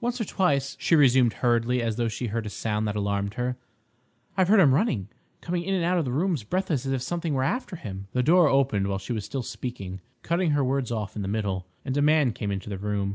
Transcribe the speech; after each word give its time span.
"Once 0.00 0.18
or 0.18 0.24
twice," 0.24 0.74
she 0.80 0.96
resumed 0.96 1.34
hurriedly, 1.34 1.82
as 1.82 1.96
though 1.96 2.08
she 2.08 2.28
heard 2.28 2.46
a 2.46 2.48
sound 2.48 2.88
that 2.88 2.96
alarmed 2.96 3.34
her, 3.34 3.58
"I've 4.34 4.48
heard 4.48 4.58
him 4.60 4.72
running—coming 4.74 5.62
in 5.62 5.74
and 5.74 5.84
out 5.84 5.98
of 5.98 6.06
the 6.06 6.12
rooms 6.12 6.44
breathless 6.44 6.86
as 6.86 6.92
if 6.92 7.02
something 7.02 7.34
were 7.34 7.44
after 7.44 7.76
him—" 7.76 8.06
The 8.14 8.22
door 8.22 8.48
opened 8.48 8.86
while 8.86 8.96
she 8.96 9.12
was 9.12 9.26
still 9.26 9.42
speaking, 9.42 10.00
cutting 10.22 10.52
her 10.52 10.64
words 10.64 10.90
off 10.90 11.14
in 11.14 11.20
the 11.20 11.28
middle, 11.28 11.66
and 11.84 11.94
a 11.94 12.00
man 12.00 12.32
came 12.32 12.50
into 12.50 12.70
the 12.70 12.78
room. 12.78 13.14